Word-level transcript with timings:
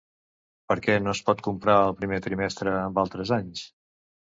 Per 0.73 0.77
què 0.87 0.95
no 1.03 1.13
es 1.19 1.21
pot 1.29 1.45
comprar 1.49 1.77
el 1.85 1.95
primer 2.03 2.21
trimestre 2.31 2.77
amb 2.83 3.03
altres 3.07 3.39
anys? 3.43 3.69